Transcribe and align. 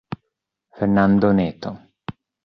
Fernando 0.73 1.29
Neto 1.31 1.69